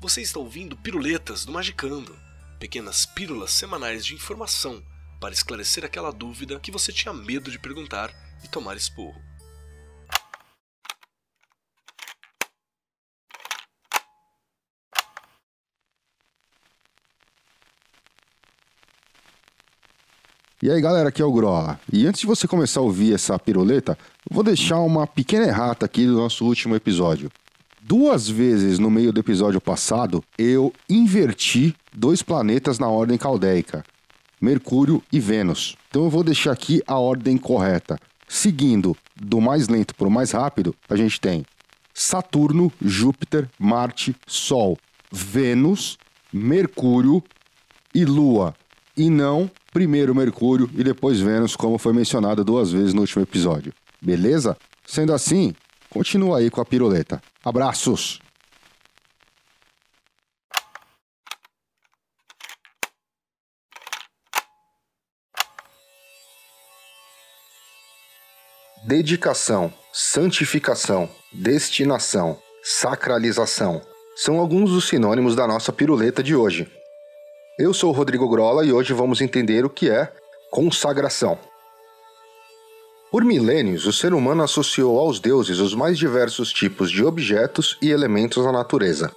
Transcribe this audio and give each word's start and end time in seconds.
Você 0.00 0.22
está 0.22 0.38
ouvindo 0.38 0.76
Piruletas 0.76 1.44
do 1.44 1.50
Magicando, 1.50 2.16
pequenas 2.60 3.04
pílulas 3.04 3.50
semanais 3.50 4.06
de 4.06 4.14
informação 4.14 4.80
para 5.20 5.34
esclarecer 5.34 5.84
aquela 5.84 6.12
dúvida 6.12 6.60
que 6.60 6.70
você 6.70 6.92
tinha 6.92 7.12
medo 7.12 7.50
de 7.50 7.58
perguntar 7.58 8.14
e 8.44 8.46
tomar 8.46 8.76
esporro. 8.76 9.20
E 20.62 20.70
aí 20.70 20.80
galera, 20.80 21.08
aqui 21.08 21.20
é 21.20 21.24
o 21.24 21.32
Groa. 21.32 21.80
E 21.92 22.06
antes 22.06 22.20
de 22.20 22.26
você 22.28 22.46
começar 22.46 22.78
a 22.78 22.84
ouvir 22.84 23.14
essa 23.14 23.36
piruleta, 23.36 23.98
vou 24.30 24.44
deixar 24.44 24.78
uma 24.78 25.08
pequena 25.08 25.46
errata 25.46 25.86
aqui 25.86 26.06
do 26.06 26.14
nosso 26.14 26.44
último 26.44 26.76
episódio. 26.76 27.32
Duas 27.88 28.28
vezes 28.28 28.78
no 28.78 28.90
meio 28.90 29.10
do 29.14 29.18
episódio 29.18 29.62
passado, 29.62 30.22
eu 30.36 30.74
inverti 30.90 31.74
dois 31.90 32.20
planetas 32.20 32.78
na 32.78 32.86
ordem 32.86 33.16
caldeica: 33.16 33.82
Mercúrio 34.38 35.02
e 35.10 35.18
Vênus. 35.18 35.74
Então 35.88 36.04
eu 36.04 36.10
vou 36.10 36.22
deixar 36.22 36.52
aqui 36.52 36.82
a 36.86 36.98
ordem 36.98 37.38
correta. 37.38 37.98
Seguindo 38.28 38.94
do 39.16 39.40
mais 39.40 39.68
lento 39.68 39.94
para 39.94 40.06
o 40.06 40.10
mais 40.10 40.32
rápido, 40.32 40.74
a 40.86 40.96
gente 40.96 41.18
tem 41.18 41.46
Saturno, 41.94 42.70
Júpiter, 42.78 43.48
Marte, 43.58 44.14
Sol, 44.26 44.76
Vênus, 45.10 45.96
Mercúrio 46.30 47.24
e 47.94 48.04
Lua. 48.04 48.54
E 48.98 49.08
não 49.08 49.50
primeiro 49.72 50.14
Mercúrio 50.14 50.68
e 50.76 50.84
depois 50.84 51.20
Vênus, 51.20 51.56
como 51.56 51.78
foi 51.78 51.94
mencionado 51.94 52.44
duas 52.44 52.70
vezes 52.70 52.92
no 52.92 53.00
último 53.00 53.22
episódio. 53.22 53.72
Beleza? 53.98 54.58
Sendo 54.84 55.14
assim, 55.14 55.54
continua 55.90 56.38
aí 56.38 56.50
com 56.50 56.60
a 56.60 56.64
piruleta. 56.64 57.22
Abraços! 57.44 58.20
Dedicação, 68.84 69.70
santificação, 69.92 71.10
destinação, 71.30 72.38
sacralização 72.62 73.82
são 74.16 74.38
alguns 74.38 74.70
dos 74.70 74.88
sinônimos 74.88 75.36
da 75.36 75.46
nossa 75.46 75.72
piruleta 75.72 76.22
de 76.22 76.34
hoje. 76.34 76.66
Eu 77.58 77.74
sou 77.74 77.90
o 77.90 77.92
Rodrigo 77.92 78.28
Grola 78.28 78.64
e 78.64 78.72
hoje 78.72 78.94
vamos 78.94 79.20
entender 79.20 79.64
o 79.64 79.70
que 79.70 79.90
é 79.90 80.10
consagração. 80.50 81.38
Por 83.10 83.24
milênios, 83.24 83.86
o 83.86 83.92
ser 83.92 84.12
humano 84.12 84.42
associou 84.42 84.98
aos 84.98 85.18
deuses 85.18 85.60
os 85.60 85.74
mais 85.74 85.96
diversos 85.96 86.52
tipos 86.52 86.90
de 86.90 87.02
objetos 87.02 87.78
e 87.80 87.90
elementos 87.90 88.44
na 88.44 88.52
natureza. 88.52 89.10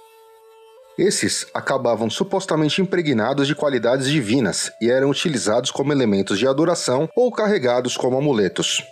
Esses 0.96 1.46
acabavam 1.52 2.08
supostamente 2.08 2.80
impregnados 2.80 3.46
de 3.46 3.54
qualidades 3.54 4.08
divinas 4.08 4.72
e 4.80 4.90
eram 4.90 5.10
utilizados 5.10 5.70
como 5.70 5.92
elementos 5.92 6.38
de 6.38 6.46
adoração 6.46 7.06
ou 7.14 7.30
carregados 7.30 7.94
como 7.96 8.16
amuletos. 8.16 8.82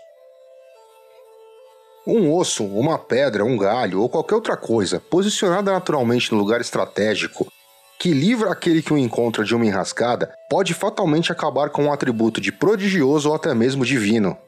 Um 2.06 2.34
osso, 2.34 2.64
uma 2.64 2.98
pedra, 2.98 3.44
um 3.44 3.56
galho 3.56 4.02
ou 4.02 4.08
qualquer 4.08 4.34
outra 4.34 4.56
coisa 4.56 5.00
posicionada 5.00 5.72
naturalmente 5.72 6.32
no 6.32 6.38
lugar 6.38 6.60
estratégico 6.60 7.50
que 7.98 8.12
livra 8.12 8.50
aquele 8.50 8.82
que 8.82 8.94
o 8.94 8.98
encontra 8.98 9.44
de 9.44 9.54
uma 9.54 9.66
enrascada, 9.66 10.32
pode 10.48 10.72
fatalmente 10.72 11.30
acabar 11.30 11.68
com 11.68 11.84
um 11.84 11.92
atributo 11.92 12.40
de 12.40 12.50
prodigioso 12.50 13.28
ou 13.28 13.34
até 13.34 13.54
mesmo 13.54 13.84
divino. 13.84 14.38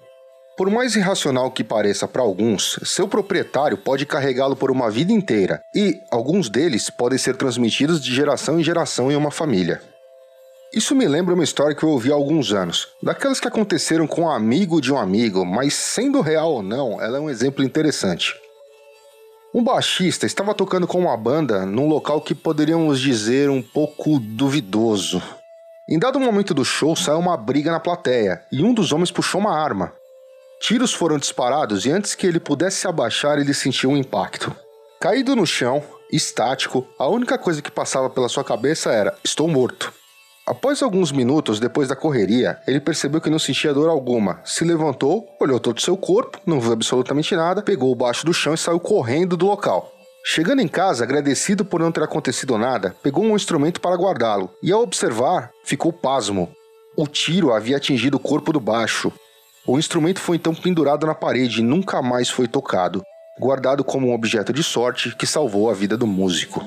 Por 0.57 0.69
mais 0.69 0.95
irracional 0.95 1.51
que 1.51 1.65
pareça 1.65 2.07
para 2.07 2.21
alguns, 2.21 2.79
seu 2.85 3.09
proprietário 3.09 3.79
pode 3.79 4.05
carregá-lo 4.05 4.55
por 4.55 4.71
uma 4.71 4.91
vida 4.91 5.11
inteira, 5.11 5.63
e 5.75 6.03
alguns 6.11 6.51
deles 6.51 6.91
podem 6.91 7.19
ser 7.19 7.37
transmitidos 7.37 8.03
de 8.03 8.15
geração 8.15 8.61
em 8.61 8.63
geração 8.63 9.11
em 9.11 9.17
uma 9.17 9.31
família. 9.31 9.81
Isso 10.75 10.95
me 10.95 11.09
lembra 11.09 11.35
uma 11.35 11.45
história 11.45 11.75
que 11.75 11.83
eu 11.83 11.89
ouvi 11.89 12.11
há 12.11 12.15
alguns 12.15 12.53
anos, 12.53 12.89
daquelas 13.03 13.41
que 13.41 13.49
aconteceram 13.49 14.07
com 14.07 14.23
um 14.23 14.31
amigo 14.31 14.81
de 14.81 14.93
um 14.93 14.99
amigo, 14.99 15.45
mas 15.45 15.73
sendo 15.75 16.21
real 16.21 16.53
ou 16.53 16.63
não, 16.63 17.01
ela 17.01 17.17
é 17.17 17.21
um 17.21 17.31
exemplo 17.31 17.65
interessante. 17.65 18.35
Um 19.55 19.65
baixista 19.65 20.27
estava 20.27 20.55
tocando 20.55 20.87
com 20.87 20.99
uma 20.99 21.17
banda 21.17 21.65
num 21.65 21.89
local 21.89 22.21
que 22.21 22.35
poderíamos 22.35 23.01
dizer 23.01 23.51
um 23.51 23.63
pouco 23.63 24.19
duvidoso. 24.19 25.23
Em 25.89 25.99
dado 25.99 26.21
momento 26.21 26.55
do 26.55 26.65
show, 26.65 26.95
saiu 26.95 27.19
uma 27.19 27.37
briga 27.37 27.71
na 27.71 27.81
plateia 27.81 28.43
e 28.51 28.63
um 28.63 28.73
dos 28.73 28.93
homens 28.93 29.11
puxou 29.11 29.41
uma 29.41 29.55
arma. 29.55 29.93
Tiros 30.63 30.95
foram 30.95 31.19
disparados 31.19 31.85
e 31.87 31.91
antes 31.91 32.15
que 32.15 32.25
ele 32.25 32.39
pudesse 32.39 32.79
se 32.79 32.87
abaixar, 32.87 33.37
ele 33.37 33.53
sentiu 33.53 33.91
um 33.91 33.97
impacto. 33.97 34.55
Caído 35.01 35.35
no 35.35 35.45
chão, 35.45 35.83
estático, 36.11 36.87
a 36.97 37.09
única 37.09 37.37
coisa 37.37 37.61
que 37.61 37.69
passava 37.71 38.09
pela 38.09 38.29
sua 38.29 38.45
cabeça 38.45 38.93
era: 38.93 39.13
Estou 39.25 39.49
morto. 39.49 39.93
Após 40.47 40.81
alguns 40.81 41.11
minutos 41.11 41.59
depois 41.59 41.89
da 41.89 41.97
correria, 41.97 42.61
ele 42.65 42.81
percebeu 42.81 43.21
que 43.21 43.29
não 43.29 43.41
sentia 43.41 43.75
dor 43.75 43.89
alguma. 43.89 44.41
Se 44.45 44.65
levantou, 44.65 45.27
olhou 45.41 45.59
todo 45.59 45.79
o 45.79 45.83
seu 45.83 45.97
corpo, 45.97 46.39
não 46.47 46.61
viu 46.61 46.73
absolutamente 46.73 47.35
nada, 47.35 47.61
pegou 47.61 47.91
o 47.91 47.97
baixo 47.97 48.25
do 48.25 48.33
chão 48.33 48.55
e 48.55 48.59
saiu 48.59 48.79
correndo 48.79 49.37
do 49.37 49.47
local. 49.47 49.93
Chegando 50.25 50.63
em 50.63 50.69
casa, 50.69 51.03
agradecido 51.03 51.65
por 51.65 51.81
não 51.81 51.91
ter 51.91 52.05
acontecido 52.05 52.57
nada, 52.57 52.95
pegou 53.03 53.25
um 53.25 53.35
instrumento 53.35 53.81
para 53.81 53.97
guardá-lo 53.97 54.49
e, 54.63 54.71
ao 54.71 54.83
observar, 54.83 55.51
ficou 55.65 55.93
pasmo. 55.93 56.49
O 56.97 57.09
tiro 57.09 57.53
havia 57.53 57.79
atingido 57.79 58.17
o 58.17 58.21
corpo 58.21 58.53
do 58.53 58.61
baixo. 58.61 59.13
O 59.67 59.79
instrumento 59.79 60.21
foi 60.21 60.37
então 60.37 60.55
pendurado 60.55 61.07
na 61.07 61.15
parede 61.15 61.61
e 61.61 61.63
nunca 61.65 62.03
mais 62.03 62.29
foi 62.29 62.49
tocado, 62.49 63.03
guardado 63.39 63.85
como 63.85 64.09
um 64.09 64.15
objeto 64.15 64.53
de 64.53 64.63
sorte 64.63 65.15
que 65.15 65.27
salvou 65.27 65.71
a 65.71 65.75
vida 65.75 65.97
do 65.97 66.07
músico. 66.07 66.65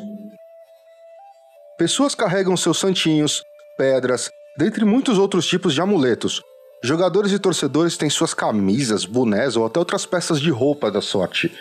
Pessoas 1.78 2.16
carregam 2.16 2.56
seus 2.56 2.80
santinhos, 2.80 3.44
pedras, 3.78 4.30
dentre 4.58 4.86
muitos 4.86 5.18
outros 5.18 5.46
tipos 5.46 5.74
de 5.74 5.82
amuletos. 5.82 6.42
Jogadores 6.82 7.34
e 7.34 7.40
torcedores 7.40 7.98
têm 7.98 8.10
suas 8.10 8.34
camisas, 8.34 9.04
bonés 9.04 9.58
ou 9.58 9.66
até 9.66 9.78
outras 9.78 10.06
peças 10.06 10.40
de 10.40 10.50
roupa 10.50 10.90
da 10.90 11.02
sorte. 11.02 11.52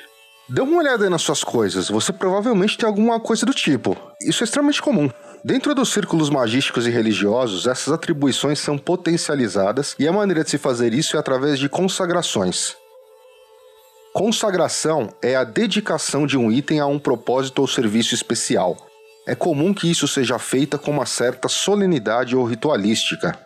Dê 0.49 0.61
uma 0.61 0.79
olhada 0.79 1.11
nas 1.11 1.23
suas 1.23 1.43
coisas, 1.43 1.89
você 1.89 2.13
provavelmente 2.13 2.79
tem 2.79 2.87
alguma 2.87 3.19
coisa 3.19 3.45
do 3.45 3.53
tipo. 3.53 3.97
Isso 4.21 4.43
é 4.43 4.45
extremamente 4.45 4.81
comum. 4.81 5.11
Dentro 5.45 5.75
dos 5.75 5.93
círculos 5.93 6.31
magísticos 6.31 6.87
e 6.87 6.91
religiosos, 6.91 7.67
essas 7.67 7.93
atribuições 7.93 8.59
são 8.59 8.79
potencializadas 8.79 9.95
e 9.99 10.09
a 10.09 10.13
maneira 10.13 10.43
de 10.43 10.51
se 10.51 10.59
fazer 10.59 10.95
isso 10.95 11.17
é 11.17 11.21
através 11.21 11.59
de 11.59 11.69
consagrações. 11.69 12.75
Consagração 14.15 15.13
é 15.21 15.37
a 15.37 15.45
dedicação 15.45 16.27
de 16.27 16.39
um 16.39 16.51
item 16.51 16.81
a 16.81 16.87
um 16.87 16.99
propósito 16.99 17.61
ou 17.61 17.69
serviço 17.69 18.15
especial 18.15 18.77
é 19.27 19.35
comum 19.35 19.73
que 19.73 19.91
isso 19.91 20.07
seja 20.07 20.39
feita 20.39 20.77
com 20.77 20.91
uma 20.91 21.07
certa 21.07 21.49
solenidade 21.49 22.37
ou 22.37 22.45
ritualística. 22.45 23.39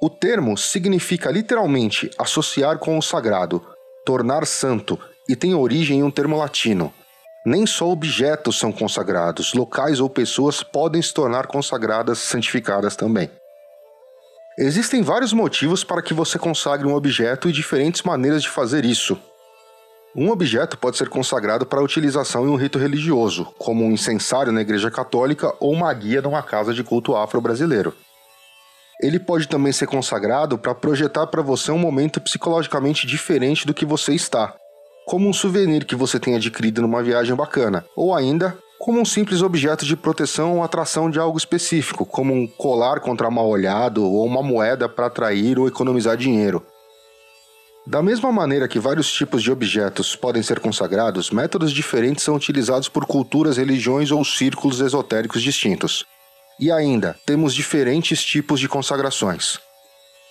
O 0.00 0.08
termo 0.08 0.56
significa 0.56 1.30
literalmente 1.30 2.08
associar 2.16 2.78
com 2.78 2.96
o 2.96 3.02
sagrado, 3.02 3.64
tornar 4.06 4.46
santo, 4.46 4.98
e 5.28 5.34
tem 5.34 5.54
origem 5.54 5.98
em 5.98 6.02
um 6.02 6.10
termo 6.10 6.36
latino. 6.36 6.94
Nem 7.48 7.64
só 7.64 7.88
objetos 7.88 8.58
são 8.58 8.70
consagrados, 8.70 9.54
locais 9.54 10.00
ou 10.00 10.10
pessoas 10.10 10.62
podem 10.62 11.00
se 11.00 11.14
tornar 11.14 11.46
consagradas, 11.46 12.18
santificadas 12.18 12.94
também. 12.94 13.30
Existem 14.58 15.00
vários 15.00 15.32
motivos 15.32 15.82
para 15.82 16.02
que 16.02 16.12
você 16.12 16.38
consagre 16.38 16.86
um 16.86 16.94
objeto 16.94 17.48
e 17.48 17.52
diferentes 17.52 18.02
maneiras 18.02 18.42
de 18.42 18.50
fazer 18.50 18.84
isso. 18.84 19.18
Um 20.14 20.28
objeto 20.28 20.76
pode 20.76 20.98
ser 20.98 21.08
consagrado 21.08 21.64
para 21.64 21.82
utilização 21.82 22.46
em 22.46 22.50
um 22.50 22.56
rito 22.56 22.78
religioso, 22.78 23.46
como 23.56 23.82
um 23.82 23.92
incensário 23.92 24.52
na 24.52 24.60
Igreja 24.60 24.90
Católica 24.90 25.50
ou 25.58 25.72
uma 25.72 25.90
guia 25.94 26.20
numa 26.20 26.42
casa 26.42 26.74
de 26.74 26.84
culto 26.84 27.16
afro-brasileiro. 27.16 27.94
Ele 29.00 29.18
pode 29.18 29.48
também 29.48 29.72
ser 29.72 29.86
consagrado 29.86 30.58
para 30.58 30.74
projetar 30.74 31.26
para 31.28 31.40
você 31.40 31.72
um 31.72 31.78
momento 31.78 32.20
psicologicamente 32.20 33.06
diferente 33.06 33.66
do 33.66 33.72
que 33.72 33.86
você 33.86 34.12
está, 34.12 34.54
como 35.08 35.26
um 35.26 35.32
souvenir 35.32 35.86
que 35.86 35.96
você 35.96 36.20
tenha 36.20 36.36
adquirido 36.36 36.82
numa 36.82 37.02
viagem 37.02 37.34
bacana, 37.34 37.82
ou 37.96 38.14
ainda 38.14 38.58
como 38.78 39.00
um 39.00 39.06
simples 39.06 39.40
objeto 39.40 39.86
de 39.86 39.96
proteção 39.96 40.58
ou 40.58 40.62
atração 40.62 41.10
de 41.10 41.18
algo 41.18 41.38
específico, 41.38 42.04
como 42.04 42.34
um 42.34 42.46
colar 42.46 43.00
contra 43.00 43.30
mal 43.30 43.48
olhado 43.48 44.04
ou 44.04 44.26
uma 44.26 44.42
moeda 44.42 44.86
para 44.86 45.06
atrair 45.06 45.58
ou 45.58 45.66
economizar 45.66 46.14
dinheiro. 46.14 46.62
Da 47.86 48.02
mesma 48.02 48.30
maneira 48.30 48.68
que 48.68 48.78
vários 48.78 49.10
tipos 49.10 49.42
de 49.42 49.50
objetos 49.50 50.14
podem 50.14 50.42
ser 50.42 50.60
consagrados, 50.60 51.30
métodos 51.30 51.72
diferentes 51.72 52.22
são 52.22 52.36
utilizados 52.36 52.86
por 52.86 53.06
culturas, 53.06 53.56
religiões 53.56 54.10
ou 54.10 54.22
círculos 54.22 54.78
esotéricos 54.78 55.42
distintos. 55.42 56.04
E 56.60 56.70
ainda, 56.70 57.16
temos 57.24 57.54
diferentes 57.54 58.22
tipos 58.22 58.60
de 58.60 58.68
consagrações. 58.68 59.58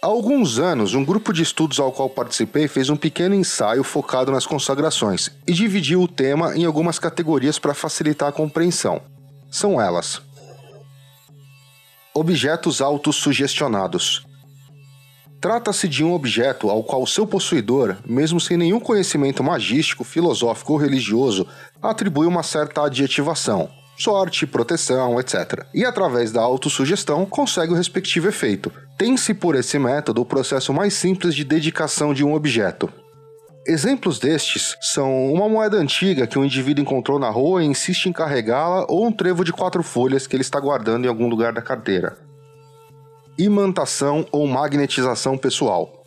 Há 0.08 0.10
alguns 0.10 0.58
anos, 0.58 0.94
um 0.94 1.04
grupo 1.04 1.34
de 1.34 1.44
estudos 1.44 1.82
ao 1.82 1.92
qual 1.92 2.10
participei 2.10 2.70
fez 2.70 2.90
um 2.90 2.96
pequeno 2.96 3.36
ensaio 3.36 3.84
focado 3.84 4.32
nas 4.32 4.46
consagrações 4.46 5.30
e 5.46 5.52
dividiu 5.52 6.02
o 6.02 6.08
tema 6.08 6.56
em 6.56 6.64
algumas 6.64 6.98
categorias 6.98 7.60
para 7.60 7.74
facilitar 7.74 8.30
a 8.30 8.32
compreensão. 8.32 9.02
São 9.52 9.82
elas: 9.82 10.22
Objetos 12.14 12.80
autossugestionados 12.82 14.26
Trata-se 15.42 15.90
de 15.90 16.06
um 16.06 16.14
objeto 16.14 16.70
ao 16.70 16.86
qual 16.86 17.06
seu 17.06 17.28
possuidor, 17.28 17.98
mesmo 18.06 18.40
sem 18.40 18.56
nenhum 18.56 18.80
conhecimento 18.80 19.44
magístico, 19.44 20.06
filosófico 20.06 20.72
ou 20.72 20.80
religioso, 20.80 21.46
atribui 21.82 22.28
uma 22.28 22.44
certa 22.44 22.86
adjetivação. 22.86 23.70
sorte, 24.00 24.48
proteção, 24.48 25.20
etc. 25.20 25.66
E 25.74 25.84
através 25.84 26.32
da 26.32 26.40
autossugestão 26.40 27.26
consegue 27.26 27.74
o 27.74 27.76
respectivo 27.76 28.30
efeito. 28.30 28.72
Tem-se 28.98 29.36
por 29.36 29.54
esse 29.54 29.78
método 29.78 30.22
o 30.22 30.26
processo 30.26 30.74
mais 30.74 30.96
simples 30.96 31.36
de 31.36 31.44
dedicação 31.44 32.16
de 32.16 32.26
um 32.26 32.34
objeto. 32.34 32.92
Exemplos 33.68 34.18
destes 34.18 34.76
são 34.82 35.32
uma 35.32 35.48
moeda 35.48 35.78
antiga 35.78 36.26
que 36.26 36.40
um 36.40 36.44
indivíduo 36.44 36.82
encontrou 36.82 37.20
na 37.20 37.30
rua 37.30 37.62
e 37.62 37.68
insiste 37.68 38.08
em 38.08 38.14
carregá-la, 38.14 38.88
ou 38.90 39.06
um 39.06 39.12
trevo 39.12 39.44
de 39.44 39.54
quatro 39.54 39.84
folhas 39.84 40.26
que 40.26 40.36
ele 40.36 40.42
está 40.42 40.60
guardando 40.60 41.06
em 41.06 41.08
algum 41.08 41.28
lugar 41.28 41.54
da 41.54 41.62
carteira. 41.62 42.18
Imantação 43.38 44.26
ou 44.32 44.48
magnetização 44.48 45.38
pessoal. 45.38 46.02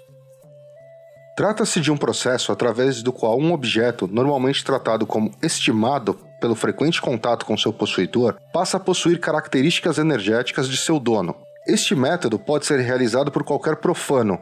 Trata-se 1.37 1.81
de 1.81 1.93
um 1.93 1.97
processo 1.97 2.51
através 2.51 3.05
do 3.05 3.13
qual 3.13 3.39
um 3.39 3.53
objeto, 3.53 4.09
normalmente 4.09 4.65
tratado 4.65 5.07
como 5.07 5.31
estimado 5.41 6.19
pelo 6.41 6.57
frequente 6.57 7.01
contato 7.01 7.47
com 7.47 7.57
seu 7.57 7.73
possuidor, 7.73 8.37
passa 8.53 8.79
a 8.79 8.81
possuir 8.81 9.21
características 9.21 9.99
energéticas 9.99 10.69
de 10.69 10.77
seu 10.77 10.99
dono. 10.99 11.37
Este 11.73 11.95
método 11.95 12.39
pode 12.39 12.67
ser 12.67 12.81
realizado 12.81 13.31
por 13.31 13.45
qualquer 13.45 13.77
profano, 13.77 14.39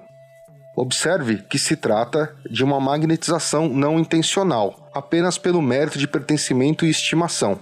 Observe 0.80 1.38
que 1.38 1.58
se 1.58 1.74
trata 1.74 2.32
de 2.48 2.62
uma 2.62 2.78
magnetização 2.78 3.68
não 3.68 3.98
intencional, 3.98 4.88
apenas 4.94 5.36
pelo 5.36 5.60
mérito 5.60 5.98
de 5.98 6.06
pertencimento 6.06 6.86
e 6.86 6.88
estimação. 6.88 7.58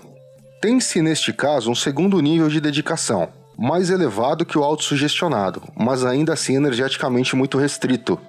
Tem-se 0.60 1.00
neste 1.00 1.32
caso 1.32 1.70
um 1.70 1.74
segundo 1.74 2.20
nível 2.20 2.50
de 2.50 2.60
dedicação, 2.60 3.30
mais 3.56 3.88
elevado 3.88 4.44
que 4.44 4.58
o 4.58 4.62
autossugestionado, 4.62 5.62
mas 5.74 6.04
ainda 6.04 6.34
assim 6.34 6.56
energeticamente 6.56 7.34
muito 7.34 7.56
restrito. 7.56 8.20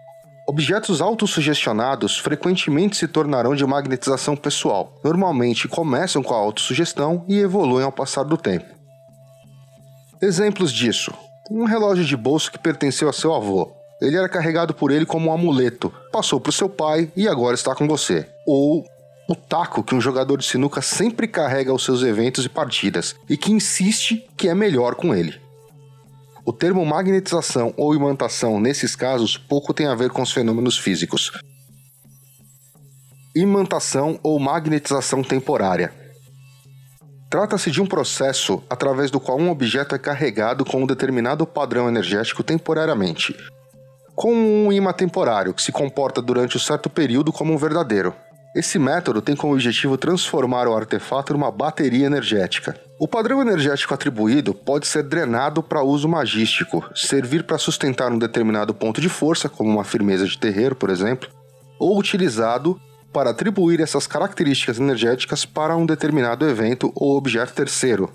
Objetos 0.47 1.01
autossugestionados 1.01 2.17
frequentemente 2.17 2.95
se 2.95 3.09
tornarão 3.09 3.53
de 3.53 3.65
magnetização 3.65 4.37
pessoal. 4.37 4.97
Normalmente 5.03 5.67
começam 5.67 6.23
com 6.23 6.33
a 6.33 6.37
autossugestão 6.37 7.25
e 7.27 7.37
evoluem 7.37 7.83
ao 7.83 7.91
passar 7.91 8.23
do 8.23 8.37
tempo. 8.37 8.73
Exemplos 10.21 10.71
disso: 10.71 11.11
um 11.49 11.65
relógio 11.65 12.03
de 12.03 12.17
bolso 12.17 12.51
que 12.51 12.59
pertenceu 12.59 13.09
a 13.09 13.13
seu 13.13 13.33
avô, 13.33 13.71
ele 14.01 14.17
era 14.17 14.29
carregado 14.29 14.73
por 14.73 14.91
ele 14.91 15.05
como 15.05 15.29
um 15.29 15.33
amuleto, 15.33 15.91
passou 16.11 16.39
para 16.39 16.49
o 16.49 16.53
seu 16.53 16.69
pai 16.69 17.11
e 17.15 17.27
agora 17.27 17.55
está 17.55 17.73
com 17.73 17.87
você. 17.87 18.27
Ou 18.45 18.85
o 19.27 19.35
taco 19.35 19.83
que 19.83 19.95
um 19.95 20.01
jogador 20.01 20.37
de 20.37 20.45
sinuca 20.45 20.81
sempre 20.81 21.27
carrega 21.27 21.71
aos 21.71 21.83
seus 21.83 22.03
eventos 22.03 22.45
e 22.45 22.49
partidas 22.49 23.15
e 23.29 23.35
que 23.35 23.51
insiste 23.51 24.25
que 24.37 24.47
é 24.47 24.55
melhor 24.55 24.95
com 24.95 25.13
ele. 25.13 25.39
O 26.45 26.53
termo 26.53 26.85
magnetização 26.85 27.73
ou 27.75 27.93
imantação 27.93 28.59
nesses 28.59 28.95
casos 28.95 29.37
pouco 29.37 29.73
tem 29.73 29.87
a 29.87 29.95
ver 29.95 30.11
com 30.11 30.21
os 30.21 30.31
fenômenos 30.31 30.77
físicos. 30.77 31.31
Imantação 33.35 34.19
ou 34.23 34.39
magnetização 34.39 35.21
temporária. 35.21 35.93
Trata-se 37.29 37.69
de 37.69 37.81
um 37.81 37.85
processo 37.85 38.63
através 38.69 39.11
do 39.11 39.19
qual 39.19 39.37
um 39.37 39.49
objeto 39.49 39.93
é 39.93 39.99
carregado 39.99 40.63
com 40.63 40.83
um 40.83 40.87
determinado 40.87 41.45
padrão 41.45 41.89
energético 41.89 42.41
temporariamente, 42.41 43.35
com 44.15 44.33
um 44.33 44.71
imã 44.71 44.93
temporário 44.93 45.53
que 45.53 45.61
se 45.61 45.73
comporta 45.73 46.21
durante 46.21 46.55
um 46.55 46.59
certo 46.59 46.89
período 46.89 47.33
como 47.33 47.53
um 47.53 47.57
verdadeiro. 47.57 48.15
Esse 48.55 48.79
método 48.79 49.21
tem 49.21 49.35
como 49.35 49.53
objetivo 49.53 49.97
transformar 49.97 50.69
o 50.69 50.75
artefato 50.75 51.33
numa 51.33 51.51
bateria 51.51 52.05
energética. 52.05 52.79
O 52.97 53.09
padrão 53.09 53.41
energético 53.41 53.93
atribuído 53.93 54.53
pode 54.53 54.87
ser 54.87 55.03
drenado 55.03 55.61
para 55.61 55.83
uso 55.83 56.07
magístico, 56.07 56.83
servir 56.95 57.43
para 57.43 57.57
sustentar 57.57 58.09
um 58.09 58.17
determinado 58.17 58.73
ponto 58.73 59.01
de 59.01 59.09
força, 59.09 59.49
como 59.49 59.69
uma 59.69 59.83
firmeza 59.83 60.25
de 60.25 60.39
terreiro, 60.39 60.75
por 60.75 60.89
exemplo, 60.89 61.29
ou 61.77 61.99
utilizado 61.99 62.79
para 63.11 63.31
atribuir 63.31 63.79
essas 63.79 64.05
características 64.07 64.79
energéticas 64.79 65.45
para 65.45 65.75
um 65.75 65.85
determinado 65.85 66.47
evento 66.47 66.91
ou 66.95 67.17
objeto 67.17 67.53
terceiro, 67.53 68.11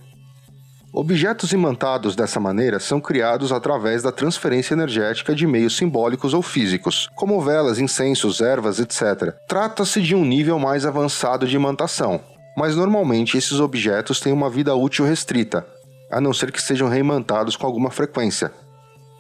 Objetos 0.95 1.53
imantados 1.53 2.15
dessa 2.15 2.39
maneira 2.39 2.79
são 2.79 3.01
criados 3.01 3.51
através 3.51 4.03
da 4.03 4.13
transferência 4.13 4.75
energética 4.75 5.35
de 5.35 5.47
meios 5.47 5.75
simbólicos 5.75 6.35
ou 6.35 6.43
físicos, 6.43 7.09
como 7.17 7.41
velas, 7.41 7.79
incensos, 7.79 8.43
ervas, 8.43 8.79
etc. 8.79 9.35
Trata-se 9.49 10.03
de 10.03 10.15
um 10.15 10.23
nível 10.23 10.59
mais 10.59 10.85
avançado 10.85 11.47
de 11.47 11.57
imantação, 11.57 12.21
mas 12.59 12.77
normalmente 12.77 13.39
esses 13.39 13.59
objetos 13.59 14.21
têm 14.21 14.35
uma 14.35 14.51
vida 14.51 14.75
útil 14.75 15.07
restrita, 15.07 15.67
a 16.11 16.21
não 16.21 16.35
ser 16.35 16.53
que 16.53 16.61
sejam 16.61 16.91
reimantados 16.91 17.57
com 17.57 17.67
alguma 17.67 17.91
frequência. 17.91 18.53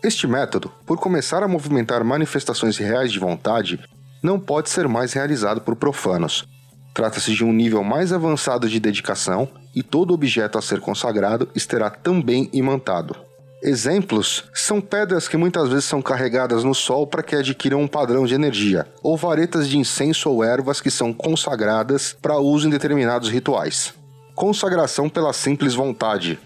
Este 0.05 0.27
método, 0.27 0.71
por 0.85 0.99
começar 0.99 1.43
a 1.43 1.49
movimentar 1.49 2.05
manifestações 2.05 2.77
reais 2.77 3.11
de 3.11 3.19
vontade, 3.19 3.81
não 4.23 4.39
pode 4.39 4.71
ser 4.71 4.87
mais 4.87 5.13
realizado 5.13 5.61
por 5.61 5.77
profanos, 5.77 6.47
Trata-se 6.95 7.33
de 7.33 7.43
um 7.43 7.53
nível 7.53 7.83
mais 7.83 8.13
avançado 8.13 8.69
de 8.69 8.79
dedicação 8.79 9.49
e 9.75 9.83
todo 9.83 10.13
objeto 10.13 10.59
a 10.59 10.63
ser 10.63 10.81
consagrado 10.81 11.49
estará 11.55 11.89
também 11.89 12.51
imantado. 12.53 13.17
Exemplos 13.63 14.45
são 14.53 14.81
pedras 14.81 15.29
que 15.29 15.37
muitas 15.37 15.69
vezes 15.69 15.85
são 15.85 16.03
carregadas 16.03 16.65
no 16.65 16.75
sol 16.75 17.07
para 17.07 17.23
que 17.23 17.37
adquiram 17.37 17.81
um 17.81 17.89
padrão 17.89 18.27
de 18.27 18.35
energia, 18.35 18.87
ou 19.03 19.17
varetas 19.17 19.69
de 19.69 19.79
incenso 19.79 20.29
ou 20.29 20.45
ervas 20.45 20.81
que 20.81 20.91
são 20.91 21.13
consagradas 21.13 22.15
para 22.21 22.39
uso 22.39 22.67
em 22.67 22.71
determinados 22.71 23.31
rituais. 23.31 23.95
Consagração 24.35 25.09
pela 25.09 25.33
simples 25.33 25.75
vontade. 25.75 26.39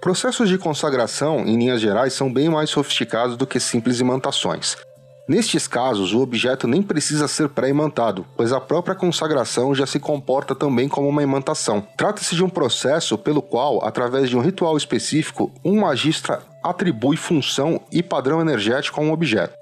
Processos 0.00 0.48
de 0.48 0.56
consagração, 0.56 1.40
em 1.40 1.58
linhas 1.58 1.80
gerais, 1.80 2.12
são 2.12 2.32
bem 2.32 2.48
mais 2.48 2.70
sofisticados 2.70 3.36
do 3.36 3.46
que 3.46 3.58
simples 3.58 4.00
imantações. 4.00 4.76
Nestes 5.26 5.66
casos, 5.66 6.12
o 6.12 6.20
objeto 6.20 6.68
nem 6.68 6.82
precisa 6.82 7.26
ser 7.26 7.48
pré-imantado, 7.48 8.26
pois 8.36 8.52
a 8.52 8.60
própria 8.60 8.94
consagração 8.94 9.74
já 9.74 9.86
se 9.86 9.98
comporta 9.98 10.54
também 10.54 10.86
como 10.86 11.08
uma 11.08 11.22
imantação. 11.22 11.82
Trata-se 11.96 12.36
de 12.36 12.44
um 12.44 12.48
processo 12.48 13.16
pelo 13.16 13.40
qual, 13.40 13.82
através 13.82 14.28
de 14.28 14.36
um 14.36 14.42
ritual 14.42 14.76
específico, 14.76 15.50
um 15.64 15.80
magistra 15.80 16.42
atribui 16.62 17.16
função 17.16 17.80
e 17.90 18.02
padrão 18.02 18.40
energético 18.40 19.00
a 19.00 19.04
um 19.04 19.12
objeto. 19.12 19.54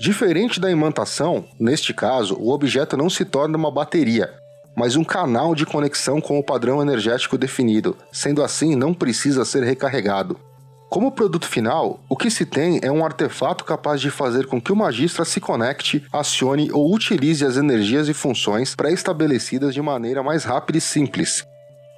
Diferente 0.00 0.58
da 0.58 0.70
imantação, 0.70 1.44
neste 1.58 1.94
caso, 1.94 2.34
o 2.34 2.52
objeto 2.52 2.96
não 2.96 3.08
se 3.08 3.24
torna 3.24 3.56
uma 3.56 3.70
bateria, 3.70 4.34
mas 4.76 4.96
um 4.96 5.04
canal 5.04 5.54
de 5.54 5.64
conexão 5.64 6.20
com 6.20 6.36
o 6.36 6.44
padrão 6.44 6.82
energético 6.82 7.38
definido, 7.38 7.96
sendo 8.12 8.42
assim, 8.42 8.74
não 8.74 8.92
precisa 8.92 9.44
ser 9.44 9.62
recarregado. 9.62 10.38
Como 10.88 11.10
produto 11.10 11.46
final, 11.46 12.00
o 12.08 12.16
que 12.16 12.30
se 12.30 12.46
tem 12.46 12.78
é 12.82 12.90
um 12.90 13.04
artefato 13.04 13.64
capaz 13.64 14.00
de 14.00 14.10
fazer 14.10 14.46
com 14.46 14.60
que 14.60 14.72
o 14.72 14.76
magistra 14.76 15.24
se 15.24 15.40
conecte, 15.40 16.06
acione 16.12 16.70
ou 16.72 16.94
utilize 16.94 17.44
as 17.44 17.56
energias 17.56 18.08
e 18.08 18.14
funções 18.14 18.74
pré-estabelecidas 18.74 19.74
de 19.74 19.82
maneira 19.82 20.22
mais 20.22 20.44
rápida 20.44 20.78
e 20.78 20.80
simples. 20.80 21.44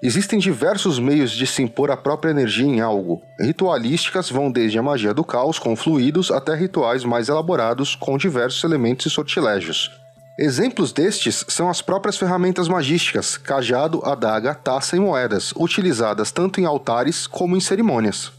Existem 0.02 0.38
diversos 0.38 0.98
meios 0.98 1.32
de 1.32 1.46
se 1.46 1.62
impor 1.62 1.90
a 1.90 1.96
própria 1.96 2.30
energia 2.30 2.66
em 2.66 2.80
algo. 2.80 3.20
Ritualísticas 3.38 4.30
vão 4.30 4.50
desde 4.50 4.78
a 4.78 4.82
magia 4.82 5.12
do 5.12 5.24
caos 5.24 5.58
com 5.58 5.76
fluidos 5.76 6.30
até 6.30 6.54
rituais 6.54 7.04
mais 7.04 7.28
elaborados 7.28 7.94
com 7.94 8.16
diversos 8.16 8.62
elementos 8.64 9.06
e 9.06 9.10
sortilégios. 9.10 9.90
Exemplos 10.38 10.92
destes 10.92 11.44
são 11.48 11.68
as 11.68 11.82
próprias 11.82 12.16
ferramentas 12.16 12.68
magísticas, 12.68 13.36
cajado, 13.36 14.00
adaga, 14.04 14.54
taça 14.54 14.96
e 14.96 15.00
moedas, 15.00 15.52
utilizadas 15.56 16.30
tanto 16.30 16.60
em 16.60 16.64
altares 16.64 17.26
como 17.26 17.56
em 17.56 17.60
cerimônias. 17.60 18.37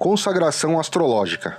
Consagração 0.00 0.80
astrológica. 0.80 1.58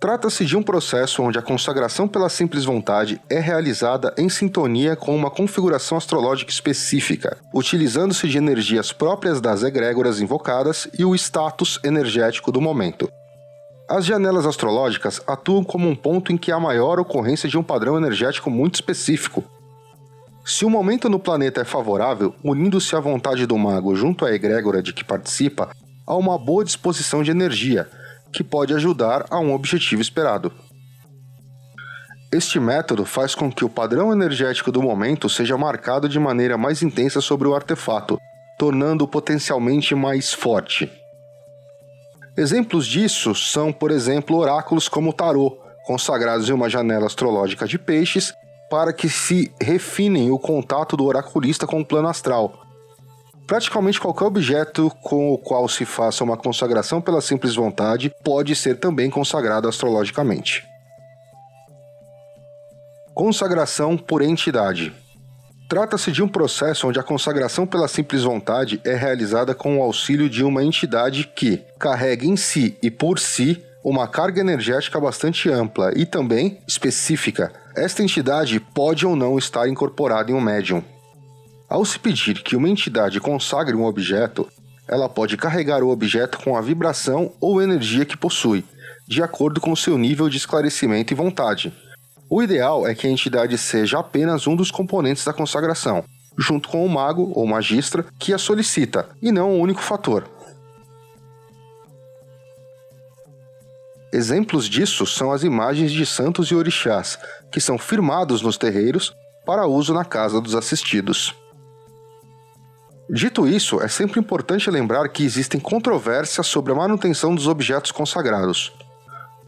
Trata-se 0.00 0.44
de 0.44 0.56
um 0.56 0.64
processo 0.64 1.22
onde 1.22 1.38
a 1.38 1.42
consagração 1.42 2.08
pela 2.08 2.28
simples 2.28 2.64
vontade 2.64 3.22
é 3.30 3.38
realizada 3.38 4.12
em 4.18 4.28
sintonia 4.28 4.96
com 4.96 5.14
uma 5.14 5.30
configuração 5.30 5.96
astrológica 5.96 6.50
específica, 6.50 7.36
utilizando-se 7.54 8.26
de 8.26 8.36
energias 8.36 8.92
próprias 8.92 9.40
das 9.40 9.62
egrégoras 9.62 10.20
invocadas 10.20 10.88
e 10.98 11.04
o 11.04 11.14
status 11.14 11.78
energético 11.84 12.50
do 12.50 12.60
momento. 12.60 13.08
As 13.88 14.04
janelas 14.04 14.44
astrológicas 14.44 15.22
atuam 15.24 15.62
como 15.62 15.88
um 15.88 15.94
ponto 15.94 16.32
em 16.32 16.36
que 16.36 16.50
há 16.50 16.58
maior 16.58 16.98
ocorrência 16.98 17.48
de 17.48 17.56
um 17.56 17.62
padrão 17.62 17.96
energético 17.96 18.50
muito 18.50 18.74
específico. 18.74 19.44
Se 20.44 20.64
o 20.64 20.68
momento 20.68 21.08
no 21.08 21.20
planeta 21.20 21.60
é 21.60 21.64
favorável, 21.64 22.34
unindo-se 22.42 22.96
à 22.96 22.98
vontade 22.98 23.46
do 23.46 23.56
mago 23.56 23.94
junto 23.94 24.26
à 24.26 24.34
egrégora 24.34 24.82
de 24.82 24.92
que 24.92 25.04
participa, 25.04 25.70
a 26.06 26.14
uma 26.16 26.38
boa 26.38 26.64
disposição 26.64 27.22
de 27.22 27.30
energia, 27.30 27.88
que 28.32 28.44
pode 28.44 28.74
ajudar 28.74 29.26
a 29.30 29.38
um 29.38 29.52
objetivo 29.52 30.02
esperado. 30.02 30.52
Este 32.32 32.58
método 32.58 33.04
faz 33.04 33.34
com 33.34 33.50
que 33.50 33.64
o 33.64 33.68
padrão 33.68 34.12
energético 34.12 34.72
do 34.72 34.82
momento 34.82 35.28
seja 35.28 35.56
marcado 35.56 36.08
de 36.08 36.18
maneira 36.18 36.58
mais 36.58 36.82
intensa 36.82 37.20
sobre 37.20 37.46
o 37.46 37.54
artefato, 37.54 38.18
tornando-o 38.58 39.08
potencialmente 39.08 39.94
mais 39.94 40.32
forte. 40.32 40.90
Exemplos 42.36 42.86
disso 42.86 43.34
são, 43.34 43.72
por 43.72 43.92
exemplo, 43.92 44.36
oráculos 44.36 44.88
como 44.88 45.10
o 45.10 45.12
tarô, 45.12 45.56
consagrados 45.86 46.48
em 46.48 46.52
uma 46.52 46.68
janela 46.68 47.06
astrológica 47.06 47.68
de 47.68 47.78
peixes, 47.78 48.34
para 48.68 48.92
que 48.92 49.08
se 49.08 49.54
refinem 49.60 50.32
o 50.32 50.38
contato 50.38 50.96
do 50.96 51.04
oraculista 51.04 51.68
com 51.68 51.80
o 51.80 51.86
plano 51.86 52.08
astral, 52.08 52.63
Praticamente 53.46 54.00
qualquer 54.00 54.24
objeto 54.24 54.90
com 55.02 55.32
o 55.32 55.38
qual 55.38 55.68
se 55.68 55.84
faça 55.84 56.24
uma 56.24 56.36
consagração 56.36 57.00
pela 57.00 57.20
simples 57.20 57.54
vontade 57.54 58.10
pode 58.24 58.56
ser 58.56 58.78
também 58.78 59.10
consagrado 59.10 59.68
astrologicamente. 59.68 60.64
Consagração 63.14 63.96
por 63.96 64.22
entidade. 64.22 64.92
Trata-se 65.68 66.10
de 66.10 66.22
um 66.22 66.28
processo 66.28 66.88
onde 66.88 66.98
a 66.98 67.02
consagração 67.02 67.66
pela 67.66 67.86
simples 67.86 68.22
vontade 68.22 68.80
é 68.84 68.94
realizada 68.94 69.54
com 69.54 69.78
o 69.78 69.82
auxílio 69.82 70.28
de 70.28 70.42
uma 70.42 70.64
entidade 70.64 71.30
que 71.34 71.62
carrega 71.78 72.26
em 72.26 72.36
si 72.36 72.78
e 72.82 72.90
por 72.90 73.18
si 73.18 73.62
uma 73.84 74.08
carga 74.08 74.40
energética 74.40 74.98
bastante 74.98 75.50
ampla 75.50 75.92
e 75.94 76.06
também 76.06 76.58
específica. 76.66 77.52
Esta 77.76 78.02
entidade 78.02 78.58
pode 78.58 79.06
ou 79.06 79.14
não 79.14 79.36
estar 79.36 79.68
incorporada 79.68 80.30
em 80.30 80.34
um 80.34 80.40
médium. 80.40 80.82
Ao 81.68 81.84
se 81.84 81.98
pedir 81.98 82.42
que 82.42 82.56
uma 82.56 82.68
entidade 82.68 83.20
consagre 83.20 83.74
um 83.74 83.84
objeto, 83.84 84.48
ela 84.86 85.08
pode 85.08 85.36
carregar 85.36 85.82
o 85.82 85.88
objeto 85.88 86.38
com 86.38 86.56
a 86.56 86.60
vibração 86.60 87.32
ou 87.40 87.60
energia 87.60 88.04
que 88.04 88.16
possui, 88.16 88.64
de 89.08 89.22
acordo 89.22 89.60
com 89.60 89.74
seu 89.74 89.96
nível 89.96 90.28
de 90.28 90.36
esclarecimento 90.36 91.12
e 91.12 91.16
vontade. 91.16 91.72
O 92.28 92.42
ideal 92.42 92.86
é 92.86 92.94
que 92.94 93.06
a 93.06 93.10
entidade 93.10 93.56
seja 93.56 93.98
apenas 93.98 94.46
um 94.46 94.54
dos 94.54 94.70
componentes 94.70 95.24
da 95.24 95.32
consagração, 95.32 96.04
junto 96.36 96.68
com 96.68 96.84
o 96.84 96.88
mago 96.88 97.32
ou 97.34 97.46
magistra 97.46 98.04
que 98.18 98.32
a 98.32 98.38
solicita, 98.38 99.08
e 99.22 99.32
não 99.32 99.52
o 99.52 99.60
único 99.60 99.80
fator. 99.80 100.28
Exemplos 104.12 104.68
disso 104.68 105.06
são 105.06 105.32
as 105.32 105.42
imagens 105.42 105.90
de 105.90 106.06
santos 106.06 106.48
e 106.48 106.54
orixás, 106.54 107.18
que 107.50 107.60
são 107.60 107.76
firmados 107.76 108.42
nos 108.42 108.56
terreiros 108.56 109.12
para 109.44 109.66
uso 109.66 109.92
na 109.92 110.04
casa 110.04 110.40
dos 110.40 110.54
assistidos. 110.54 111.34
Dito 113.10 113.46
isso, 113.46 113.80
é 113.80 113.88
sempre 113.88 114.18
importante 114.18 114.70
lembrar 114.70 115.08
que 115.08 115.24
existem 115.24 115.60
controvérsias 115.60 116.46
sobre 116.46 116.72
a 116.72 116.74
manutenção 116.74 117.34
dos 117.34 117.46
objetos 117.46 117.92
consagrados. 117.92 118.72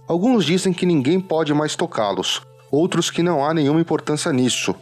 Alguns 0.07 0.45
dizem 0.45 0.73
que 0.73 0.87
ninguém 0.87 1.21
pode 1.21 1.53
mais 1.55 1.75
tocá-los, 1.75 2.43
outros 2.71 3.11
que 3.11 3.23
não 3.23 3.45
há 3.45 3.55
nenhuma 3.55 3.81
importância 3.81 4.33
nisso. 4.33 4.75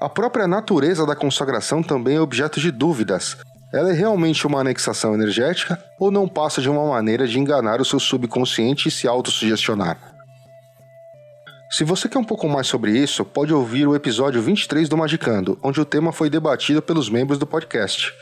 A 0.00 0.08
própria 0.08 0.46
natureza 0.46 1.04
da 1.04 1.16
consagração 1.16 1.82
também 1.82 2.16
é 2.16 2.20
objeto 2.20 2.60
de 2.60 2.70
dúvidas, 2.70 3.36
ela 3.72 3.88
é 3.90 3.94
realmente 3.94 4.46
uma 4.46 4.60
anexação 4.60 5.14
energética 5.14 5.82
ou 5.98 6.10
não 6.10 6.28
passa 6.28 6.60
de 6.60 6.68
uma 6.68 6.86
maneira 6.90 7.26
de 7.26 7.38
enganar 7.38 7.80
o 7.80 7.84
seu 7.84 7.98
subconsciente 7.98 8.88
e 8.88 8.90
se 8.90 9.08
autossugestionar? 9.08 9.96
Se 11.72 11.84
você 11.84 12.06
quer 12.06 12.18
um 12.18 12.24
pouco 12.24 12.46
mais 12.46 12.66
sobre 12.66 12.90
isso, 12.90 13.24
pode 13.24 13.50
ouvir 13.50 13.86
o 13.88 13.96
episódio 13.96 14.42
23 14.42 14.90
do 14.90 14.96
Magicando, 14.98 15.58
onde 15.62 15.80
o 15.80 15.86
tema 15.86 16.12
foi 16.12 16.28
debatido 16.28 16.82
pelos 16.82 17.08
membros 17.08 17.38
do 17.38 17.46
podcast. 17.46 18.12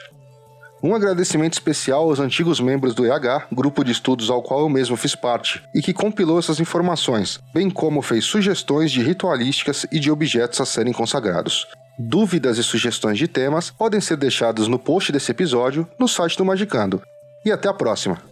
Um 0.80 0.95
agradecimento 0.95 1.54
especial 1.54 2.04
aos 2.04 2.21
antigos 2.21 2.61
membros 2.61 2.95
do 2.95 3.04
EH, 3.04 3.49
grupo 3.50 3.83
de 3.83 3.90
estudos 3.90 4.30
ao 4.30 4.40
qual 4.40 4.61
eu 4.61 4.69
mesmo 4.69 4.97
fiz 4.97 5.16
parte, 5.16 5.61
e 5.75 5.83
que 5.83 5.92
compilou 5.92 6.38
essas 6.38 6.61
informações, 6.61 7.40
bem 7.52 7.69
como 7.69 8.00
fez 8.02 8.25
sugestões 8.25 8.92
de 8.92 9.02
ritualísticas 9.02 9.85
e 9.90 9.99
de 9.99 10.12
objetos 10.12 10.61
a 10.61 10.64
serem 10.64 10.92
consagrados. 10.92 11.66
Dúvidas 11.99 12.57
e 12.57 12.62
sugestões 12.62 13.19
de 13.19 13.26
temas 13.26 13.69
podem 13.69 14.00
ser 14.00 14.16
deixadas 14.16 14.69
no 14.69 14.78
post 14.78 15.11
desse 15.11 15.33
episódio 15.33 15.88
no 15.99 16.07
site 16.07 16.38
do 16.38 16.45
Magicando. 16.45 17.02
E 17.45 17.50
até 17.50 17.69
a 17.69 17.75
próxima! 17.75 18.30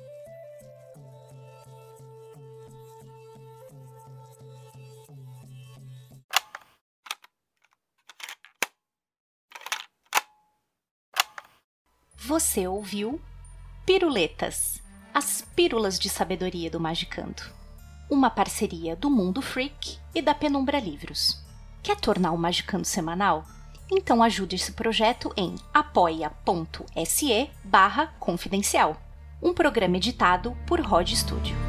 Você 12.38 12.68
ouviu 12.68 13.20
Piruletas, 13.84 14.80
as 15.12 15.42
pílulas 15.56 15.98
de 15.98 16.08
sabedoria 16.08 16.70
do 16.70 16.78
Magicando. 16.78 17.42
Uma 18.08 18.30
parceria 18.30 18.94
do 18.94 19.10
Mundo 19.10 19.42
Freak 19.42 19.98
e 20.14 20.22
da 20.22 20.36
Penumbra 20.36 20.78
Livros. 20.78 21.44
Quer 21.82 21.96
tornar 21.96 22.30
o 22.30 22.38
Magicando 22.38 22.84
semanal? 22.84 23.44
Então 23.90 24.22
ajude 24.22 24.54
esse 24.54 24.70
projeto 24.70 25.32
em 25.36 25.56
apoia.se 25.74 27.50
barra 27.64 28.14
confidencial. 28.20 28.96
Um 29.42 29.52
programa 29.52 29.96
editado 29.96 30.56
por 30.64 30.80
Rod 30.80 31.10
Studio. 31.10 31.67